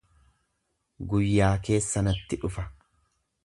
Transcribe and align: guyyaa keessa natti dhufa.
guyyaa 1.11 1.51
keessa 1.69 2.05
natti 2.09 2.41
dhufa. 2.47 2.69